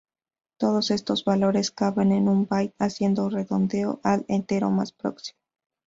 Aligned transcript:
Todos 0.57 0.89
estos 0.89 1.23
valores 1.25 1.69
caben 1.69 2.11
en 2.11 2.27
un 2.27 2.47
byte 2.47 2.73
haciendo 2.79 3.29
redondeo 3.29 3.99
al 4.03 4.25
entero 4.29 4.71
más 4.71 4.91
próximo. 4.93 5.37